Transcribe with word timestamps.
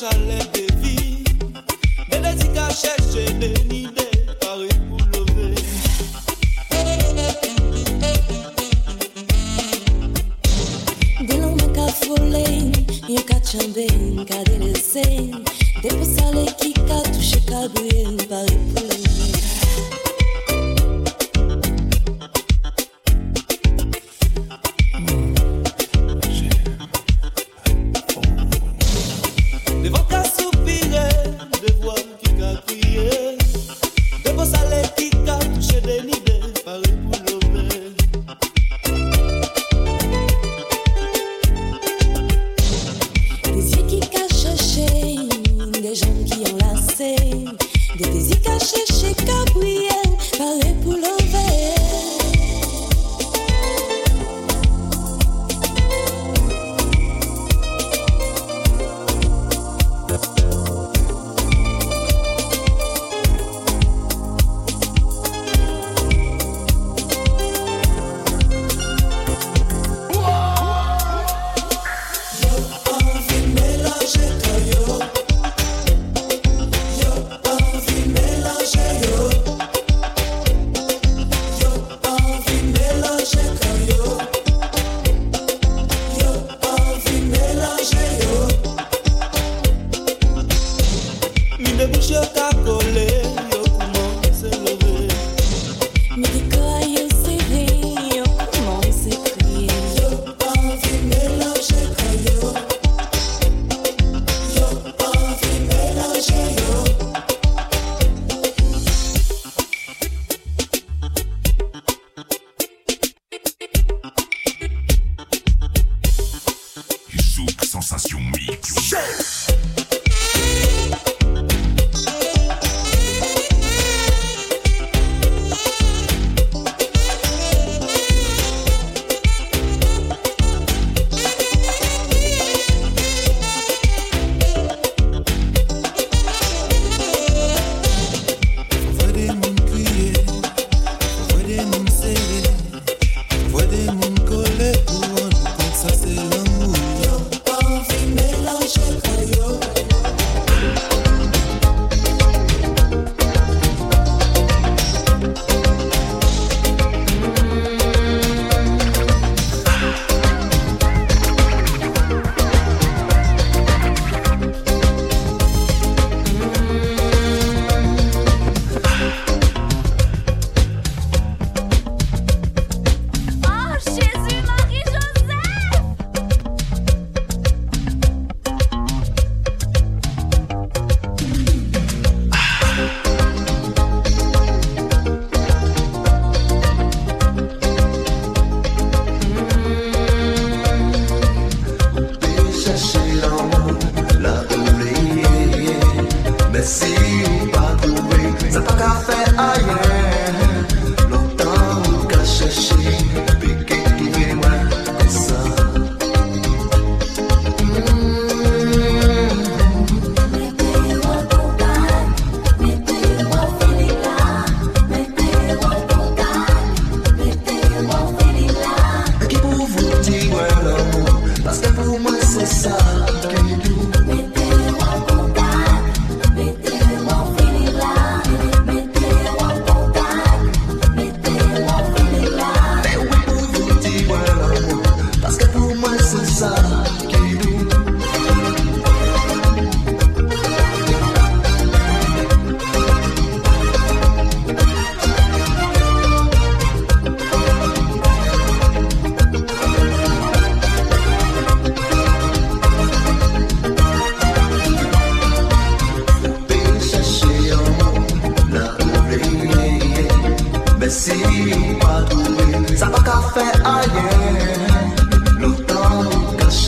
chalet 0.00 0.52
de 0.54 0.74
vie, 0.80 1.22
mais 2.10 2.20
les 2.20 2.36
tigas 2.36 2.70
cherchent 2.70 3.14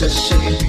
the 0.07 0.13
shade. 0.13 0.66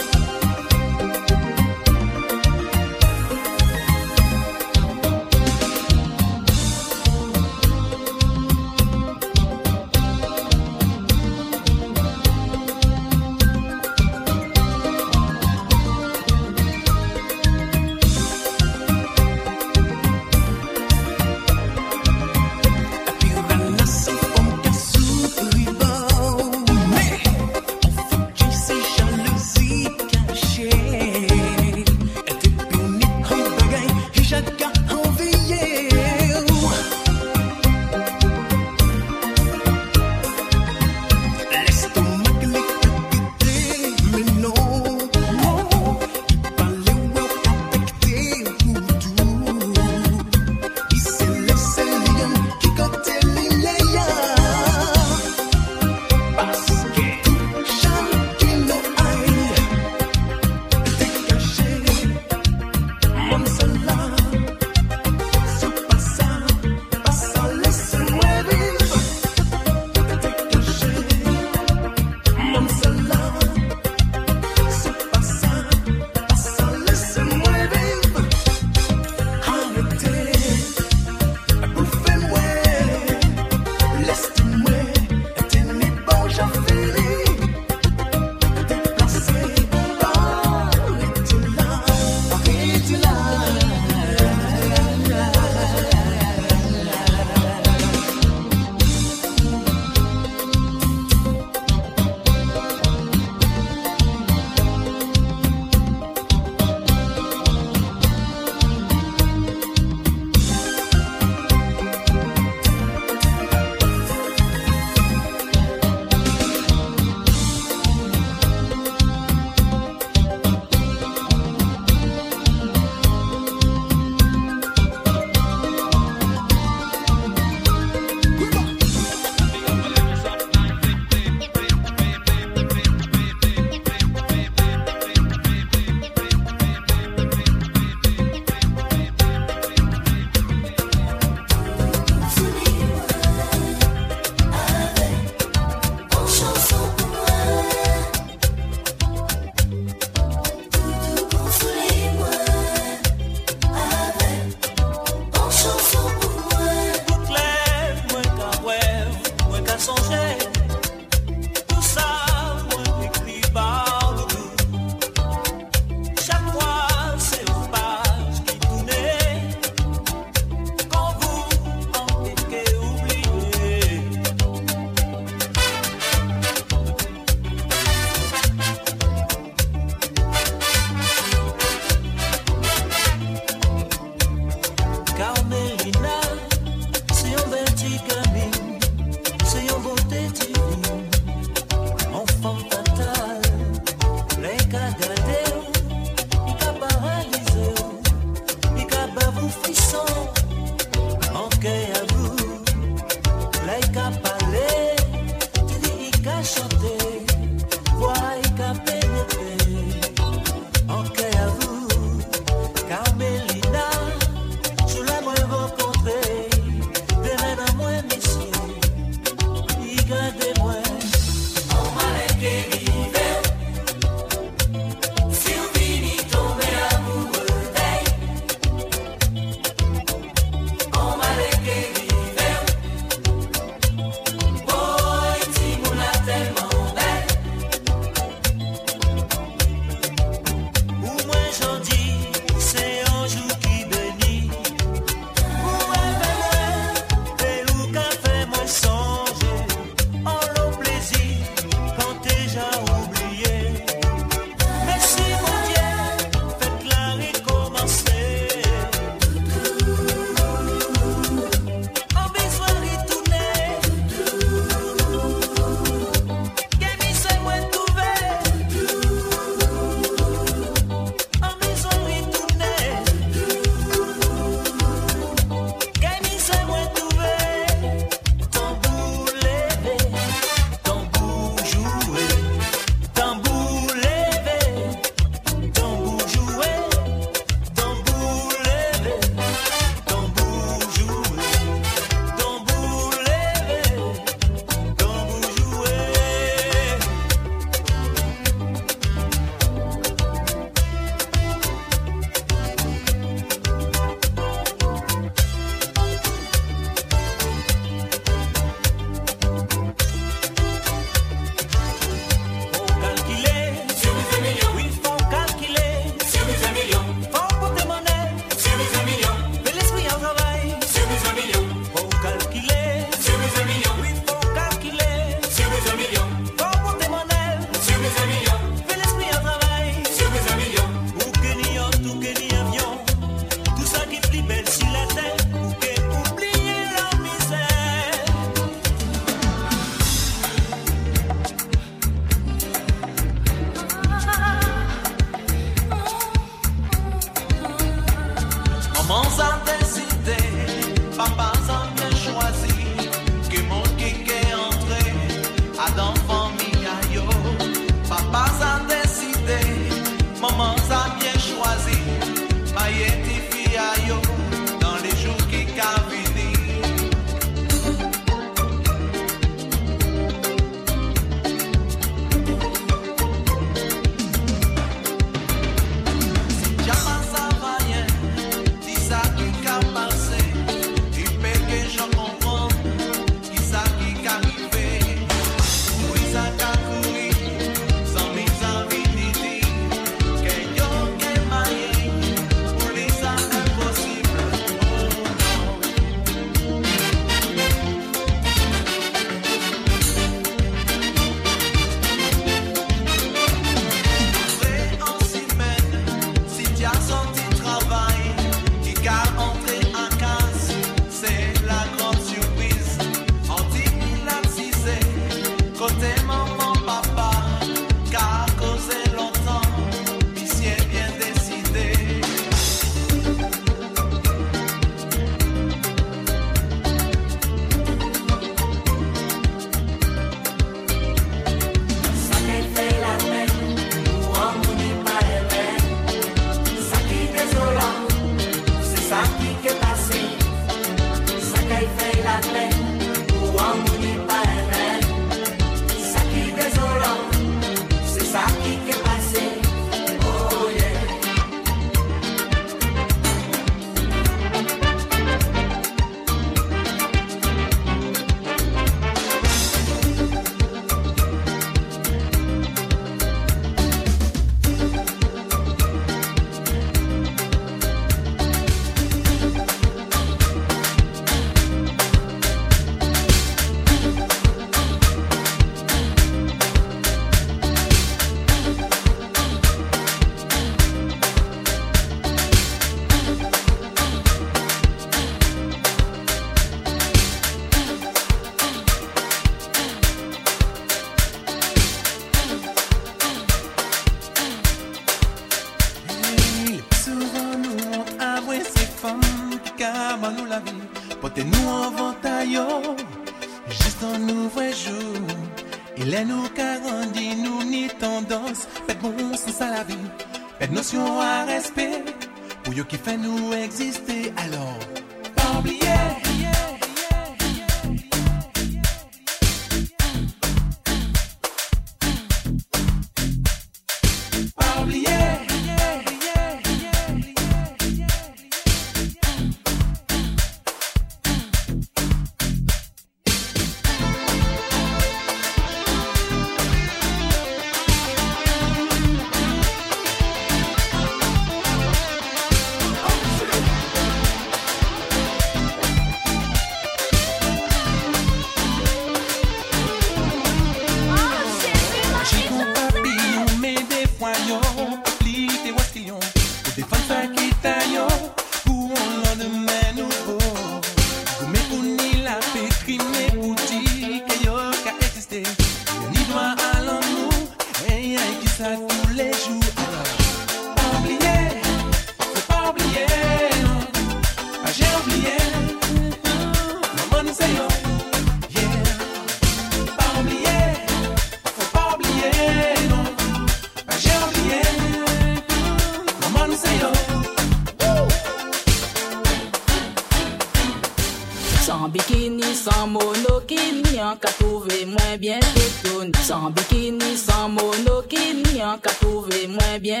En 594.08 594.16
qu'à 594.16 594.28
trouver 594.28 594.86
moins 594.86 595.16
bien 595.18 595.38
tout. 595.82 596.22
Sans 596.22 596.50
bikini, 596.50 597.16
sans 597.16 597.48
monokini, 597.48 598.62
en 598.64 598.78
qu'à 598.78 598.90
trouver 598.90 599.46
moins 599.46 599.78
bien 599.80 600.00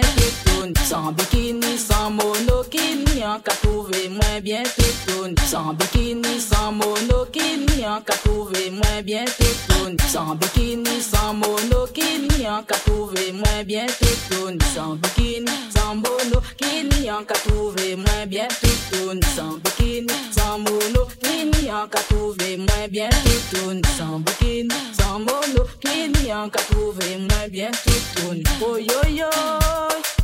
tout 0.58 0.84
Sans 0.84 1.12
bikini, 1.12 1.78
sans 1.78 2.10
monokini, 2.10 3.24
en 3.24 3.40
qu'à 3.40 3.52
trouver 3.62 4.08
moins 4.08 4.40
bien 4.42 4.62
tout 5.06 5.34
Sans 5.46 5.74
bikini, 5.74 6.40
sans 6.40 6.72
monokini, 6.72 7.86
en 7.86 8.00
qu'à 8.00 8.14
trouver 8.14 8.70
moins 8.70 9.02
bien 9.02 9.24
tout 9.24 9.96
Sans 10.08 10.34
bikini, 10.34 11.00
sans 11.00 11.34
monokini, 11.34 12.48
en 12.48 12.62
qu'à 12.62 12.76
trouver 12.76 13.32
moins 13.32 13.64
bien 13.64 13.86
tout 14.30 14.58
Sans 14.74 14.94
bikini, 14.96 15.50
sans 15.74 15.94
monokini, 15.94 17.10
en 17.10 17.24
qu'à 17.24 17.34
trouver 17.34 17.96
moins 17.96 18.26
bien 18.26 18.48
tout 18.90 19.20
Sans 19.36 19.58
bikini, 19.58 20.12
sans 20.36 20.58
monokini, 20.58 21.72
en 21.72 21.86
qu'à 21.88 22.00
trouver 22.00 22.56
moins 22.56 22.88
bien 22.90 23.08
tout 23.50 23.80
Sans 23.96 24.18
bikini, 24.20 24.74
sans 24.98 25.18
monokini, 25.18 26.32
en 26.32 26.48
qu'à 26.48 26.60
trouver 26.70 27.16
moins 27.16 27.48
bien 27.48 27.70
tout 27.70 28.42
Oh 28.60 28.76
yo, 28.76 29.24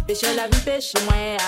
pêche 0.07 0.23
la 0.37 0.47
vie, 0.49 0.63
pêche 0.65 0.93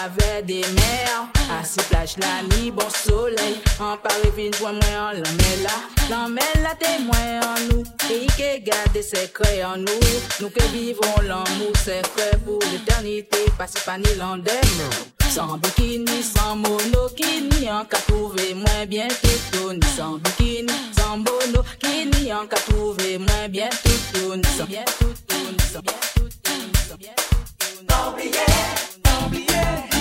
avec 0.05 0.47
des 0.47 0.61
mers 0.61 1.27
Assis 1.61 1.79
plage 1.89 2.17
la 2.19 2.43
nuit, 2.43 2.71
bon 2.71 2.89
soleil. 2.91 3.61
En 3.79 3.97
Paris, 3.97 4.31
vine, 4.37 4.53
joint 4.55 4.73
moins 4.73 5.11
en 5.11 5.13
l'emmène 5.13 5.63
là. 5.63 5.71
L'emmène 6.11 6.63
là, 6.63 6.75
témoin 6.75 7.41
en 7.43 7.61
nous. 7.71 7.85
Pays 8.09 8.27
qui 8.37 8.61
garde 8.63 8.93
des 8.93 9.03
secrets 9.03 9.63
en 9.63 9.77
nous. 9.77 10.01
Nous 10.41 10.51
qui 10.51 10.67
vivons 10.69 11.23
l'amour 11.23 11.77
secret 11.77 12.39
pour 12.45 12.59
l'éternité. 12.73 13.39
Passer 13.57 13.79
pas 13.85 13.99
ni 13.99 14.13
l'endemain. 14.19 14.91
Sans 15.31 15.59
bikini, 15.59 16.23
sans 16.23 16.57
monokini, 16.57 17.71
en 17.71 17.85
qu'à 17.85 17.99
trouver 17.99 18.55
moins 18.55 18.87
bien 18.87 19.09
tout 19.53 19.79
Sans 19.97 20.19
bikini, 20.19 20.73
sans 20.97 21.19
monokini, 21.19 22.33
en 22.33 22.47
qu'à 22.47 22.57
trouver 22.57 23.19
moins 23.19 23.49
bien 23.49 23.69
tout 23.69 24.33
Sans 24.57 24.65
bien 24.65 24.85
tout 24.99 25.15
sans 25.29 25.83
bien 25.83 25.93
tout 26.15 27.36
Don't 27.85 28.17
be 28.17 28.31
yeah, 28.31 28.79
don't 29.03 29.31
be 29.31 29.45
yeah. 29.49 29.96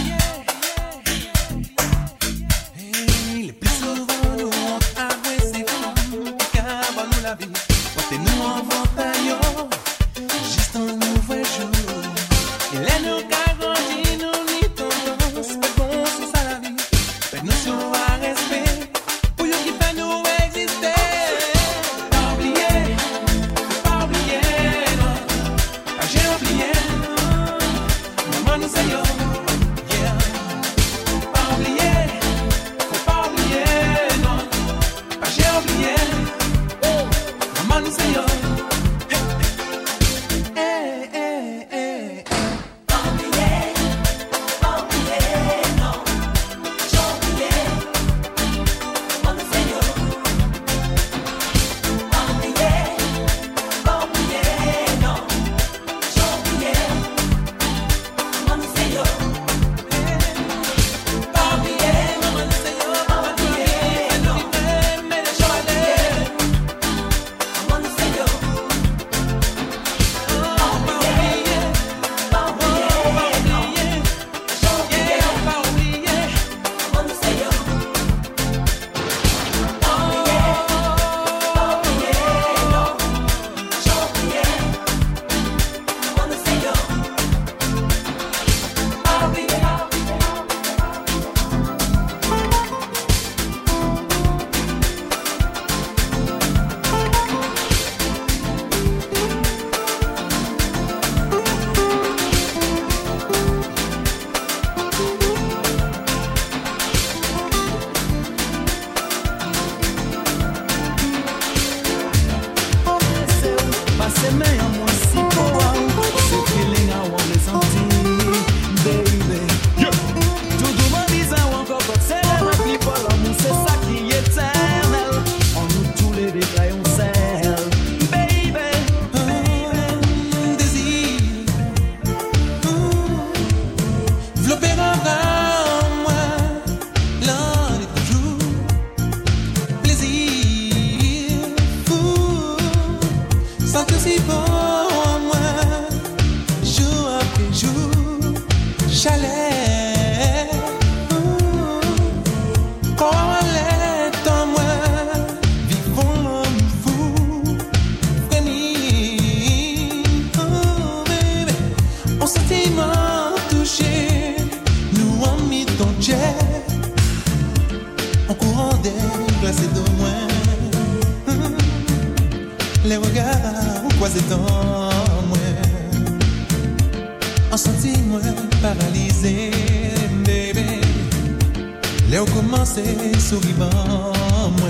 Les 182.10 182.20
ont 182.20 182.26
commencé 182.26 182.84
sourivant 183.20 184.14
moi 184.60 184.70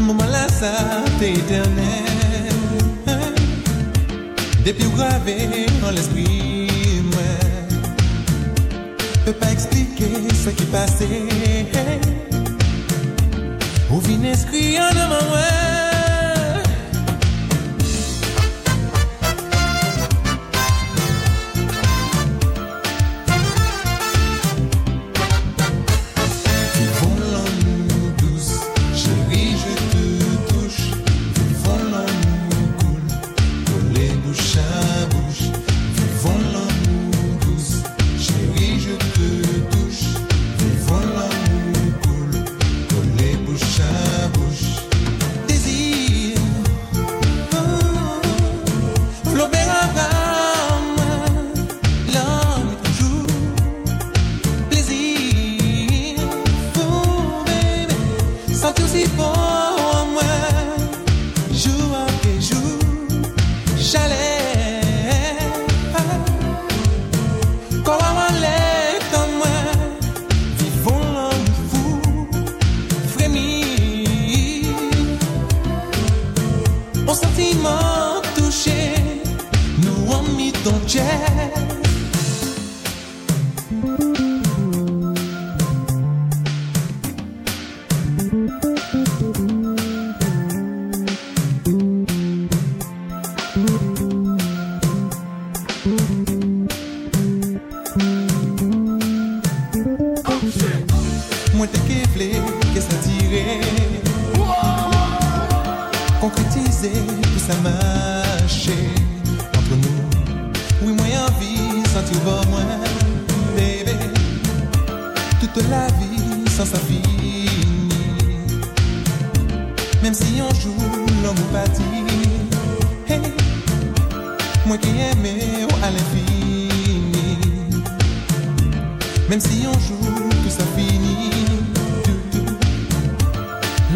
moment 0.00 0.24
là 0.30 0.48
ça 0.48 0.72
t'est 1.18 1.32
éternel 1.32 2.04
depuis 4.64 4.88
gravé 4.96 5.66
dans 5.82 5.90
l'esprit 5.90 7.02
moi 7.12 7.22
peux 9.24 9.32
pas 9.32 9.50
expliquer 9.50 10.12
ce 10.44 10.50
qui 10.50 10.64
passait 10.64 11.66
ou 13.90 14.00
vin 14.00 14.24
inscrit 14.24 14.78
en 14.78 14.90
devant 14.90 15.28
moi 15.30 15.75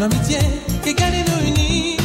L'amitié 0.01 0.39
qui 0.81 0.95
gagne 0.95 1.23
nous 1.27 1.47
unis. 1.47 1.97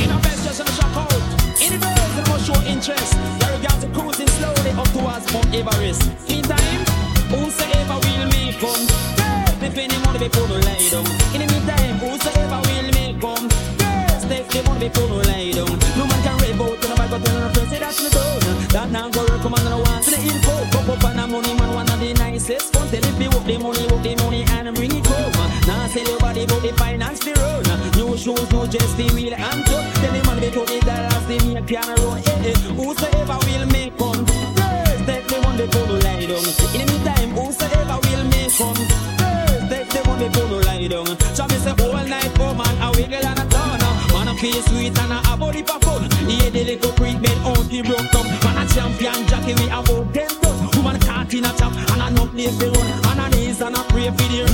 In 0.00 0.08
a 0.08 0.18
best 0.22 0.46
just 0.46 0.60
in 0.60 0.68
a 0.68 0.70
shock 0.70 0.94
out. 0.94 1.12
In 1.60 1.80
the 1.80 2.38
show 2.38 2.54
interest. 2.62 3.18
There 3.40 3.58
got 3.58 3.80
to 3.80 3.88
cruising 3.88 4.28
slowly 4.38 4.70
up 4.70 4.86
towards 4.94 5.26
Mount 5.34 5.52
Everest. 5.52 6.06
Meantime, 6.28 6.86
whosoever 7.26 7.98
will 7.98 8.26
make 8.30 8.54
come. 8.60 8.86
They 9.58 9.70
pay 9.74 9.88
the 9.88 9.98
money 10.06 10.28
before 10.28 10.46
they 10.46 10.62
lie 10.62 10.86
down. 10.86 11.06
In 11.34 11.42
the 11.42 11.46
meantime, 11.50 11.98
whosoever 11.98 12.60
will 12.70 12.88
make 12.94 13.18
come. 13.18 13.48
Girls, 13.82 14.24
take 14.30 14.46
the 14.46 14.62
money 14.62 14.88
before 14.90 15.08
they 15.08 15.26
lie 15.26 15.50
down. 15.58 15.74
No 15.98 16.06
man 16.06 16.22
can 16.22 16.38
rave 16.38 16.60
out 16.62 16.80
the 16.80 16.94
back, 16.94 17.10
but 17.10 17.24
tell 17.24 17.34
them 17.34 17.50
first, 17.52 17.70
say 17.70 17.80
that's 17.80 17.98
the 17.98 18.14
done. 18.14 18.68
That 18.70 18.90
now 18.92 19.10
go 19.10 19.26
on, 19.26 19.42
and 19.42 19.82
want 19.82 20.04
to 20.04 20.10
the 20.12 20.22
info. 20.22 20.54
Pop 20.70 20.86
up 20.86 21.02
and 21.02 21.18
the 21.18 21.26
money, 21.26 21.52
man, 21.58 21.74
one 21.74 21.90
of 21.90 21.98
the 21.98 22.14
nicest. 22.14 22.72
Fun, 22.72 22.86
tell 22.86 23.02
if 23.02 23.18
the 23.18 23.26
money, 23.26 23.26
work 23.26 23.44
the 23.44 23.58
money, 23.58 23.87
the 26.68 26.76
finance 26.76 27.20
the 27.20 27.32
run. 27.34 27.64
New 27.96 28.16
shoes, 28.16 28.50
no 28.52 28.66
just 28.66 28.96
the 28.96 29.06
wheel 29.14 29.34
and 29.34 29.66
toe. 29.66 29.82
Tell 30.00 30.12
the 30.12 30.20
man, 30.26 30.52
told 30.52 30.68
the 30.68 30.80
dollars, 30.84 31.26
they 31.26 31.38
make 31.54 31.66
piano 31.66 31.94
run. 32.04 32.18
Eh, 32.18 32.50
eh. 32.50 32.56
Whosoever 32.76 33.38
will 33.46 33.66
make 33.72 33.96
come. 33.96 34.26
First, 34.26 35.06
take 35.06 35.26
the 35.28 35.36
before 35.56 35.86
they 35.88 36.00
lie 36.04 36.26
down. 36.28 36.44
In 36.74 36.80
the 36.80 36.92
meantime, 36.92 37.30
whosoever 37.36 37.98
will 38.04 38.24
make 38.32 38.52
come. 38.52 38.80
First, 39.18 39.64
take 39.70 39.88
the 39.88 40.00
before 40.18 40.48
they 40.48 40.60
lie 40.68 40.88
down. 40.88 41.10
So 41.34 41.44
me 41.48 41.56
say 41.56 41.72
all 41.72 42.04
night, 42.04 42.32
oh 42.40 42.54
man, 42.54 42.74
a 42.84 42.88
wiggle 42.92 43.24
and 43.24 43.40
a 43.40 43.46
turn. 43.48 43.80
Man, 44.12 44.28
a 44.28 44.34
feel 44.36 44.62
sweet 44.68 44.98
and 44.98 45.12
a 45.12 45.36
body 45.36 45.62
for 45.62 45.78
fun. 45.80 46.04
Yeah, 46.28 46.50
the 46.50 46.64
little 46.64 46.92
creep 46.92 47.22
bed 47.22 47.38
out 47.48 47.64
the 47.68 47.80
broke 47.82 48.14
up. 48.14 48.26
Man, 48.44 48.58
a 48.60 48.64
champion 48.68 49.20
jockey, 49.28 49.54
we 49.56 49.66
about 49.72 50.12
ten 50.12 50.28
ton. 50.42 50.56
Woman 50.76 51.00
caught 51.00 51.32
in 51.32 51.44
a 51.44 51.52
trap 51.56 51.72
and 51.72 52.02
a 52.02 52.08
no 52.12 52.26
place 52.26 52.56
to 52.58 52.68
run. 52.70 52.88
And 53.08 53.20
a 53.24 53.26
knees 53.36 53.60
and 53.60 53.76
a 53.76 53.82
pray 53.88 54.10
for 54.10 54.28
the 54.28 54.47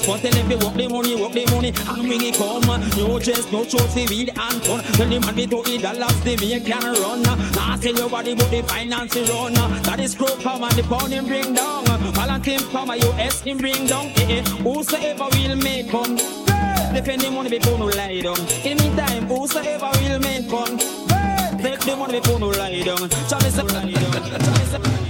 nicest. 0.00 0.06
But 0.06 0.20
tell 0.20 0.32
him, 0.32 0.58
work 0.60 0.74
the 0.74 0.88
money, 0.88 1.16
work 1.16 1.32
the 1.32 1.46
money, 1.50 1.68
and 1.68 2.08
bring 2.08 2.22
it 2.22 2.34
come. 2.34 2.62
No 2.96 3.18
chest, 3.18 3.52
no 3.52 3.64
trophy, 3.64 4.06
weed 4.08 4.30
and 4.30 4.62
ton. 4.62 4.82
Tell 4.94 5.08
the 5.08 5.20
man, 5.20 5.34
be 5.34 5.46
to 5.46 5.62
eat 5.68 5.82
the 5.82 5.92
last, 5.94 6.24
the 6.24 6.36
me 6.36 6.60
can 6.60 6.82
run. 6.82 7.22
Nah, 7.22 7.76
tell 7.76 7.94
your 7.94 8.10
body, 8.10 8.34
but 8.34 8.50
the 8.50 8.62
finance 8.62 9.16
run. 9.30 9.54
That 9.82 10.00
is 10.00 10.14
crow 10.14 10.36
come 10.42 10.64
and 10.64 10.72
the 10.72 10.82
pound 10.82 11.12
him 11.12 11.26
bring 11.26 11.54
down. 11.54 11.84
Valentine 12.14 12.60
come, 12.70 12.90
US 12.90 13.40
him 13.42 13.58
bring 13.58 13.86
down. 13.86 14.06
Eh, 14.16 14.38
eh. 14.38 14.42
Whosoever 14.62 15.28
will 15.32 15.56
make 15.56 15.90
come. 15.90 16.16
Defend 16.16 17.22
the 17.22 17.30
money 17.30 17.50
before 17.50 17.78
no 17.78 17.86
lie 17.86 18.20
down. 18.20 18.38
In 18.64 18.76
the 18.76 18.82
meantime, 18.82 19.26
whosoever 19.26 19.90
will 20.00 20.18
make 20.20 20.48
come. 20.48 20.78
Take 21.58 21.80
the 21.80 21.96
money 21.96 22.20
before 22.20 22.40
no 22.40 22.48
lie 22.48 22.82
down. 22.82 23.08
Charlie 23.28 23.50
lie 23.50 23.92
down. 23.92 24.40
Charlie 24.40 25.09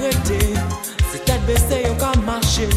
rete 0.00 0.40
Se 1.10 1.18
tet 1.26 1.40
bese 1.46 1.82
yo 1.86 1.94
ka 2.02 2.12
mache 2.26 2.68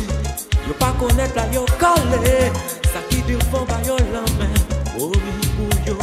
Yo 0.67 0.73
pa 0.79 0.91
konet 0.99 1.35
la 1.35 1.45
yo 1.53 1.65
kale 1.81 2.51
Sa 2.91 3.01
ki 3.09 3.23
dirvan 3.27 3.65
ba 3.69 3.77
yo 3.87 3.97
lamen 4.13 4.55
Owi 4.99 5.35
pou 5.55 5.83
yo 5.87 5.97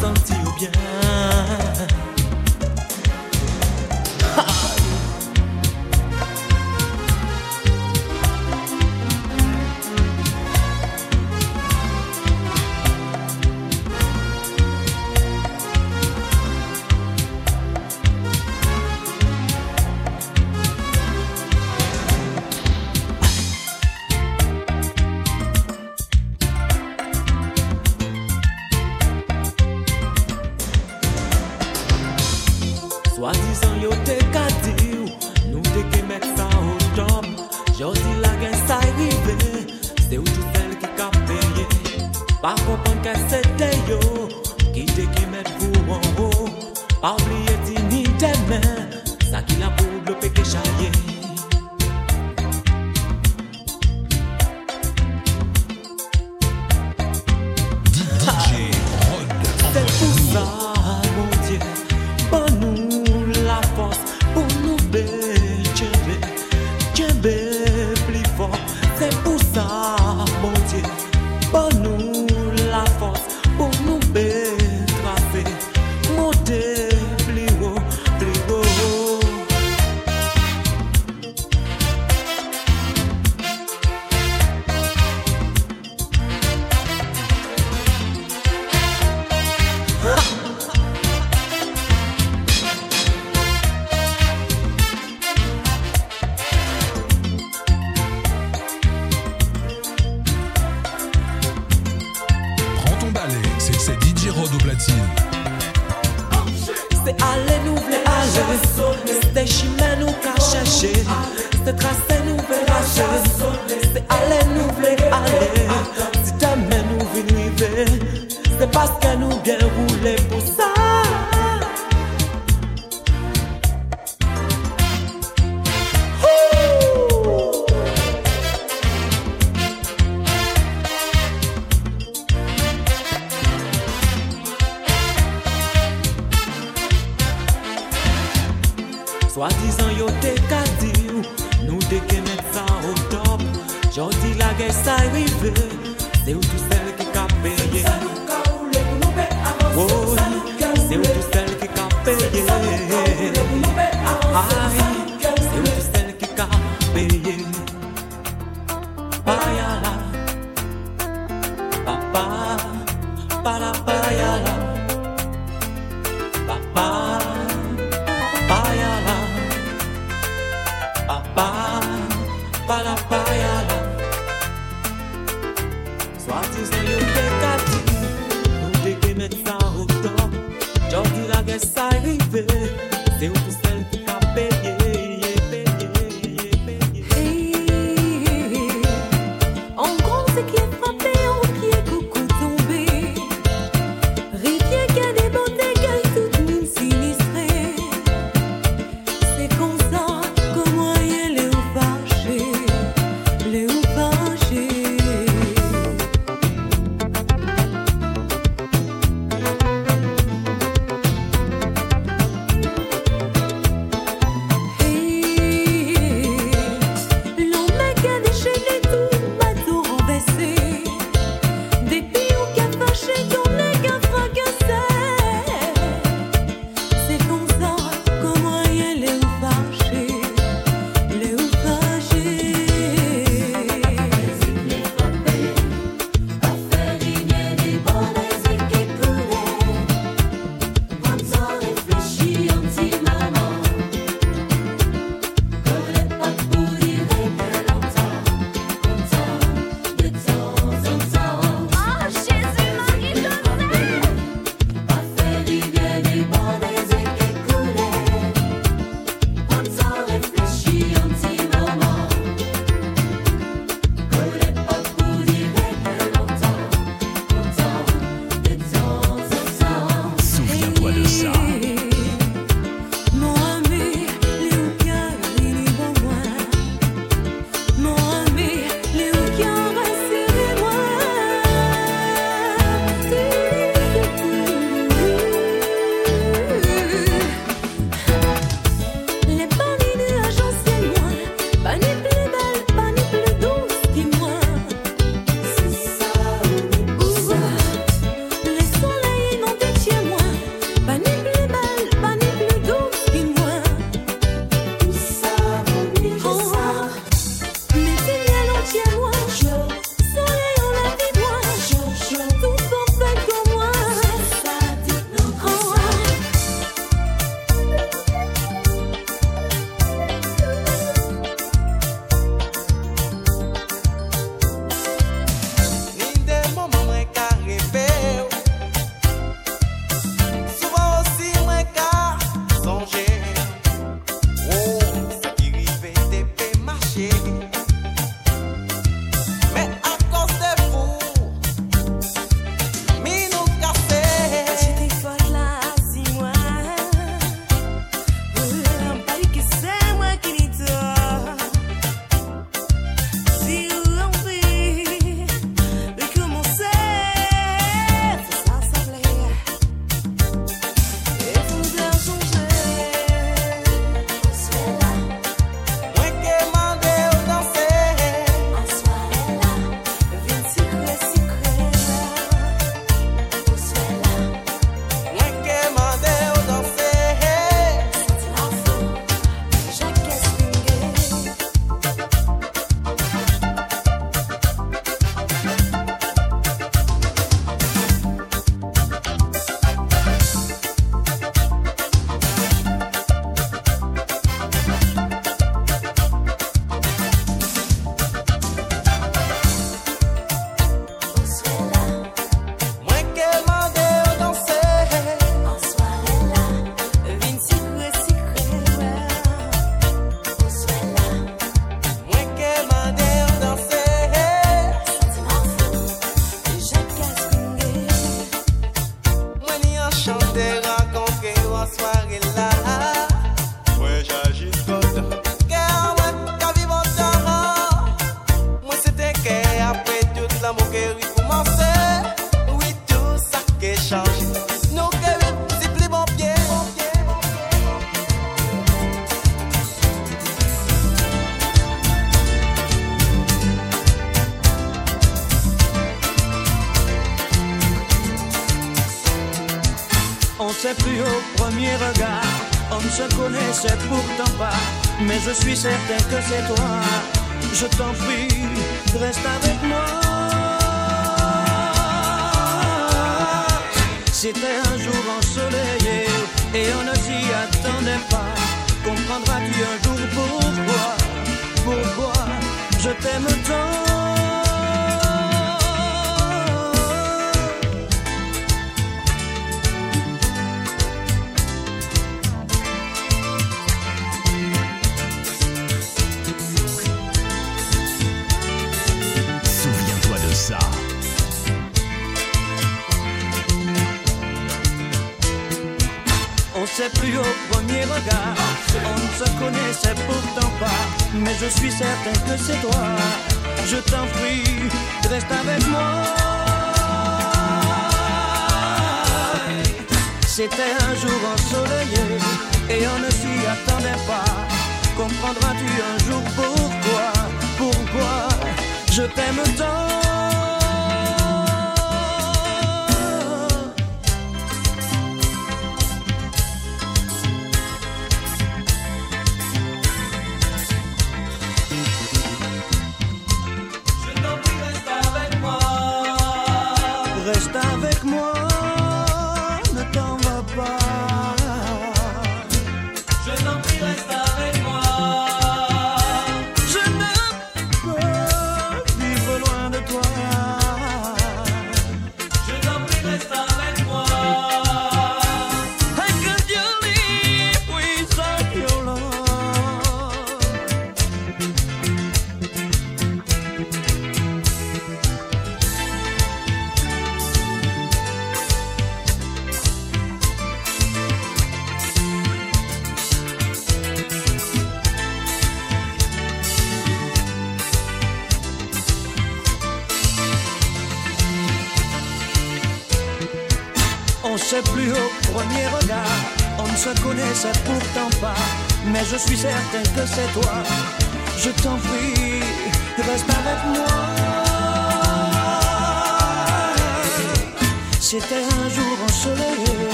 Santi 0.00 0.34
yo 0.44 0.50
bien. 0.58 2.13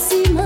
si 0.00 0.39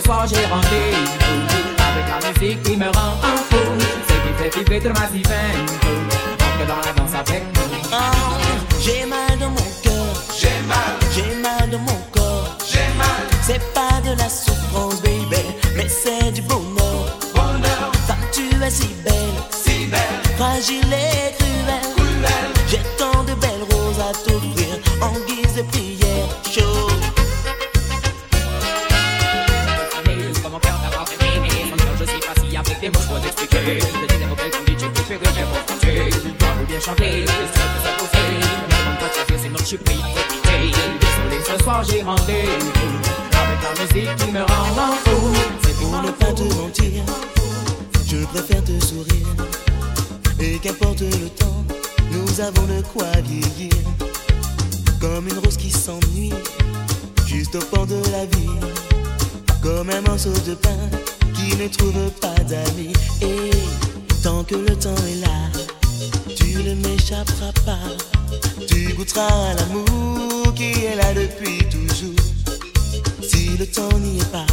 ce 0.00 0.04
soir 0.06 0.26
j'ai 0.26 0.46
rendez-vous 0.46 1.10
Avec 1.78 2.06
la 2.08 2.40
musique 2.40 2.62
qui 2.62 2.76
me 2.76 2.86
rend 2.86 3.18
un 3.22 3.36
fou. 3.36 3.56
Ce 4.08 4.12
qui 4.12 4.42
fait 4.42 4.58
vibrer 4.58 4.80
tout 4.80 4.88
ma 4.88 5.06
si 5.08 5.22
Entre 5.22 6.66
dans 6.66 6.76
la 6.76 6.92
danse 6.92 7.14
avec 7.14 7.42
nous. 7.54 7.60
Oh, 7.92 7.96
J'ai 8.80 9.04
mal 9.06 9.29
Avec 42.10 43.62
la 43.62 43.70
musique 43.80 44.16
qui 44.16 44.32
me 44.32 44.40
rend 44.40 44.92
fou. 45.04 45.32
C'est 45.62 45.76
pour 45.76 46.02
ne 46.02 46.10
pas 46.10 46.32
te 46.32 46.42
mentir. 46.42 47.04
Je 48.04 48.24
préfère 48.26 48.64
te 48.64 48.84
sourire. 48.84 49.26
Et 50.40 50.58
qu'importe 50.58 51.02
le 51.02 51.28
temps 51.28 51.64
Nous 52.10 52.40
avons 52.40 52.66
de 52.66 52.82
quoi 52.92 53.06
vieillir. 53.24 53.72
Comme 55.00 55.28
une 55.28 55.38
rose 55.38 55.56
qui 55.56 55.70
s'ennuie 55.70 56.32
Juste 57.26 57.54
au 57.54 57.60
port 57.60 57.86
de 57.86 58.02
la 58.10 58.26
vie. 58.26 58.58
Comme 59.62 59.90
un 59.90 60.00
morceau 60.00 60.32
de 60.46 60.54
pain 60.54 60.90
Qui 61.34 61.56
ne 61.56 61.68
trouve 61.68 62.10
pas 62.20 62.42
d'amis. 62.42 62.92
Et 63.22 63.50
tant 64.22 64.42
que 64.42 64.56
le 64.56 64.74
temps 64.76 64.96
est 65.08 65.20
là 65.20 65.60
Tu 66.34 66.56
ne 66.56 66.74
m'échapperas 66.74 67.52
pas. 67.64 68.19
Tu 68.70 68.94
goûteras 68.94 69.54
l'amour 69.54 70.54
qui 70.54 70.70
est 70.84 70.94
là 70.94 71.12
depuis 71.12 71.58
toujours. 71.68 72.14
Si 73.20 73.56
le 73.58 73.66
temps 73.66 73.98
n'y 73.98 74.20
est 74.20 74.30
pas 74.30 74.46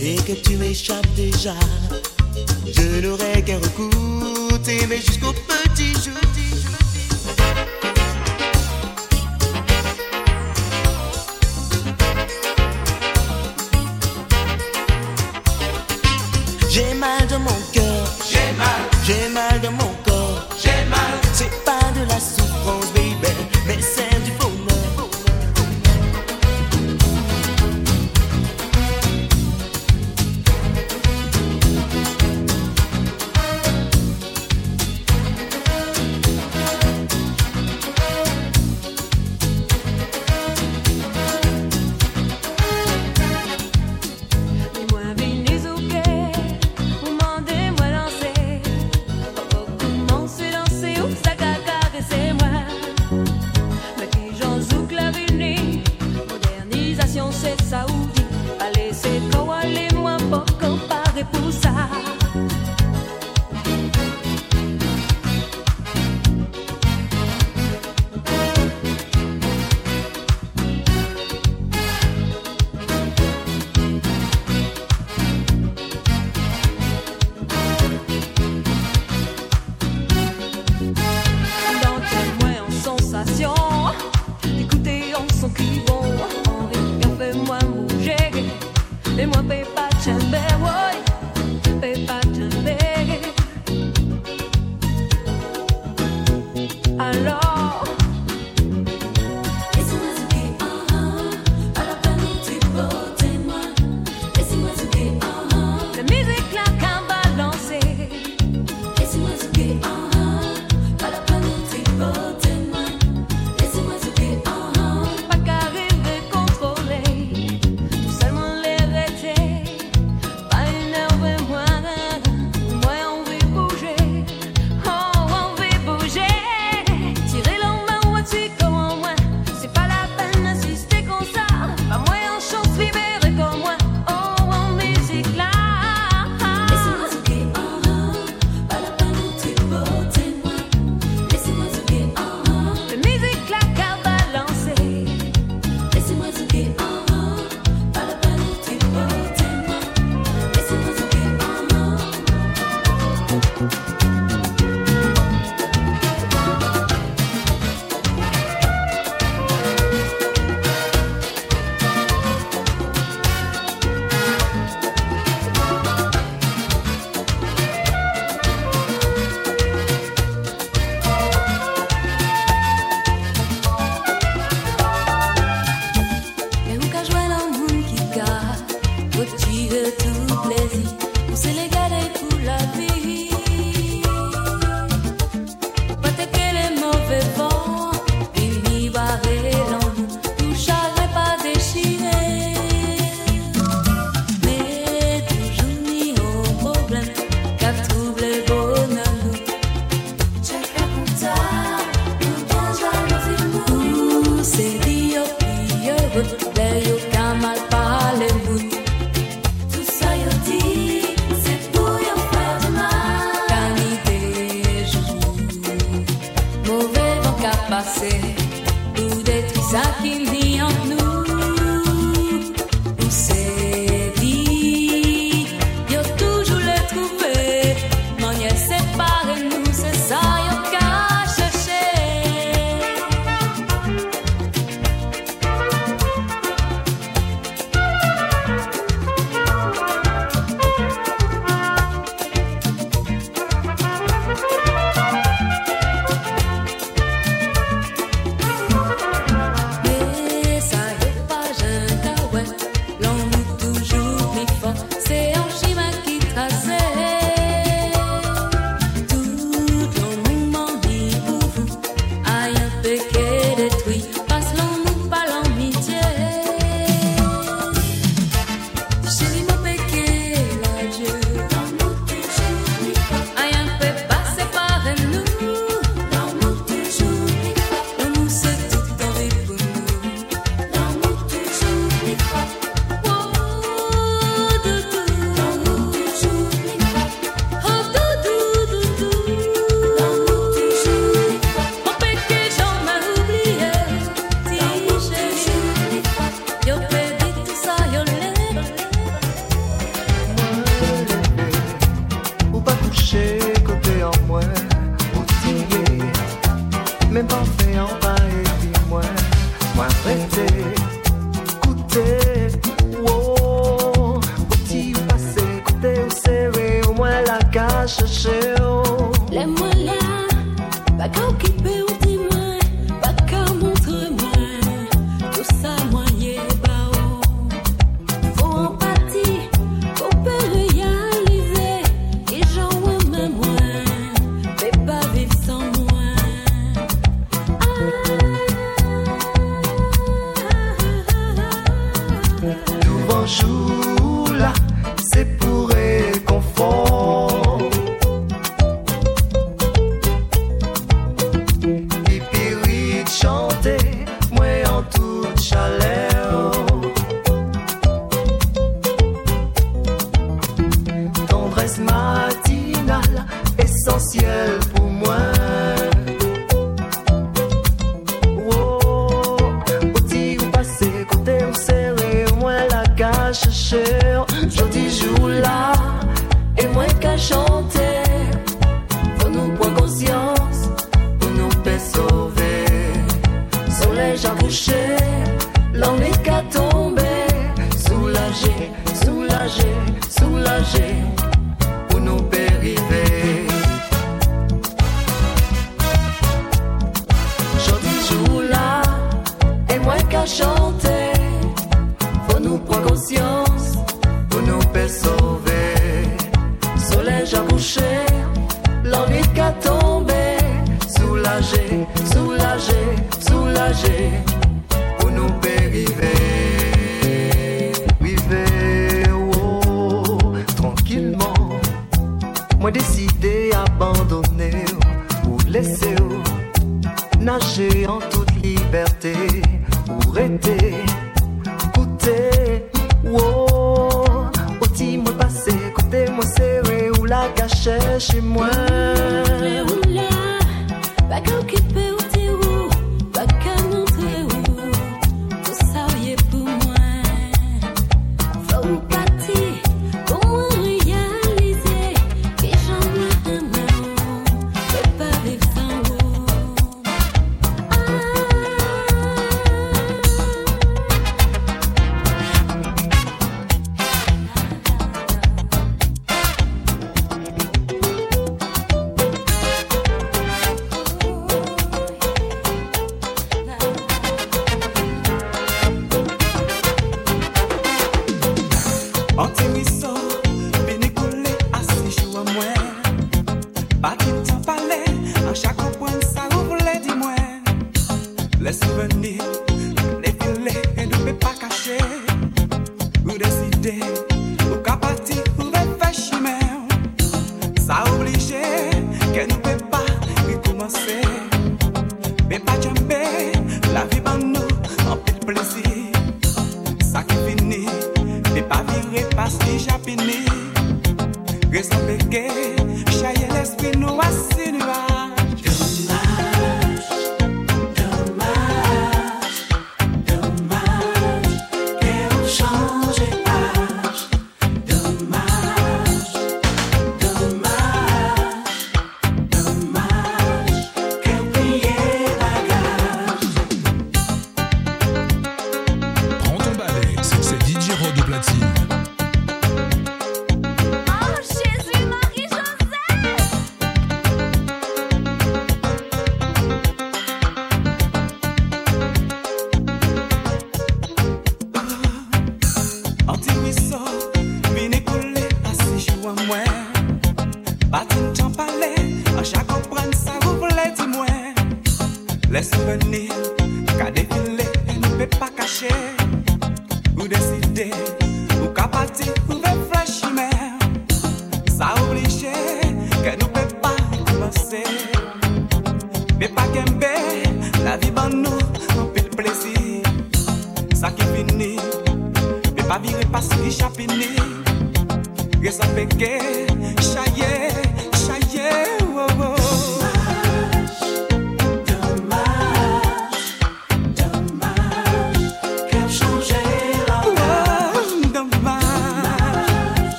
et 0.00 0.16
que 0.16 0.32
tu 0.32 0.56
m'échappes 0.56 1.14
déjà, 1.14 1.54
je 2.66 3.00
n'aurai 3.00 3.42
qu'un 3.42 3.58
recours, 3.58 4.58
t'aimer 4.64 4.96
jusqu'au 4.96 5.32
petit 5.32 5.92
jour. 5.92 6.21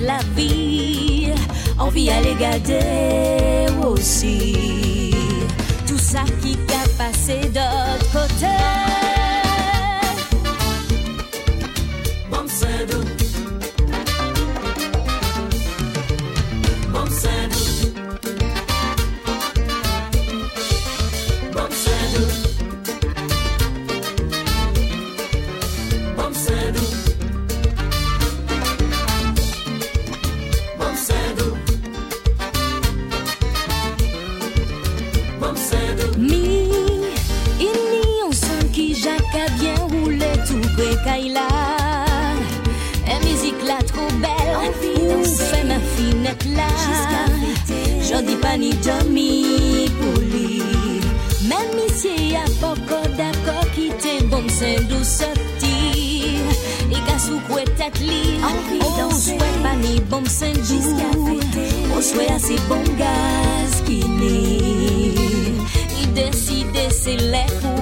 la 0.00 0.18
vie, 0.36 1.30
envie 1.78 2.10
à 2.10 2.20
les 2.20 2.34
garder 2.34 3.66
aussi. 3.84 5.10
Tout 5.86 5.98
ça 5.98 6.22
qui 6.40 6.56
a 6.72 6.88
passé 6.96 7.40
d'autre 7.48 8.12
côté. 8.12 8.91
fèt 57.92 58.00
li 58.06 58.20
O 59.02 59.08
jwè 59.16 59.48
pani 59.62 60.00
bom 60.10 60.24
senjou 60.26 60.80
O 61.96 62.00
jwè 62.00 62.26
ase 62.34 62.56
bom 62.68 62.84
gaz 62.98 63.82
ki 63.86 64.00
ni 64.18 64.36
I 66.00 66.06
deside 66.16 66.90
se 66.90 67.16
lè 67.16 67.44
pou 67.60 67.81